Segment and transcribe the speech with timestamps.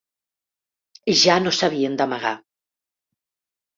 [1.23, 2.35] Ja no s’havien d’amagar.